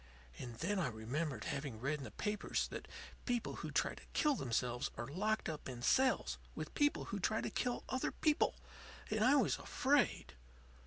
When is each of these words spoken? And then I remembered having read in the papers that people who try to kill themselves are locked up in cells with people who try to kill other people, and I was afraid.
And 0.39 0.55
then 0.55 0.79
I 0.79 0.87
remembered 0.87 1.43
having 1.43 1.79
read 1.79 1.99
in 1.99 2.03
the 2.05 2.09
papers 2.09 2.67
that 2.69 2.87
people 3.27 3.57
who 3.57 3.69
try 3.69 3.93
to 3.93 4.03
kill 4.13 4.33
themselves 4.33 4.89
are 4.97 5.05
locked 5.05 5.47
up 5.47 5.69
in 5.69 5.83
cells 5.83 6.39
with 6.55 6.73
people 6.73 7.05
who 7.13 7.19
try 7.19 7.39
to 7.39 7.51
kill 7.51 7.83
other 7.87 8.11
people, 8.11 8.55
and 9.11 9.23
I 9.23 9.35
was 9.35 9.59
afraid. 9.59 10.33